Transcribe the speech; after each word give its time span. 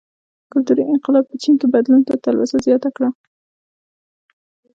کلتوري 0.51 0.83
انقلاب 0.87 1.25
په 1.29 1.35
چین 1.41 1.55
کې 1.59 1.67
بدلون 1.73 2.01
ته 2.07 2.13
تلوسه 2.23 2.57
زیاته 2.65 2.89
کړه. 2.95 3.09